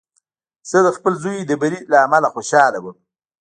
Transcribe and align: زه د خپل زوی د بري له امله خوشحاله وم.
زه 0.69 0.77
د 0.85 0.87
خپل 0.97 1.13
زوی 1.23 1.37
د 1.45 1.51
بري 1.61 1.79
له 1.91 1.97
امله 2.05 2.27
خوشحاله 2.35 2.77
وم. 2.81 2.95